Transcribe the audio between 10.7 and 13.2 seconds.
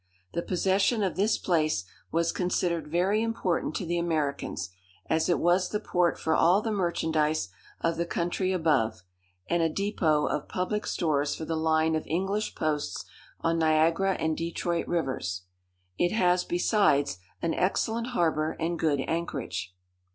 stores for the line of English posts